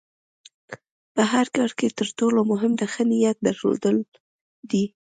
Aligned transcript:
په 1.13 1.21
هر 1.31 1.45
کار 1.55 1.71
کې 1.77 1.87
د 1.89 1.93
تر 1.99 2.07
ټولو 2.19 2.39
مهم 2.51 2.71
د 2.77 2.81
ښۀ 2.93 3.03
نیت 3.11 3.37
درلودل 3.47 3.97
دي. 4.69 4.85